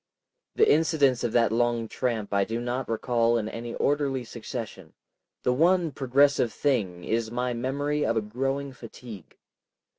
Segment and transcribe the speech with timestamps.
[0.55, 4.93] The incidents of that long tramp I do not recall in any orderly succession,
[5.43, 9.37] the one progressive thing is my memory of a growing fatigue.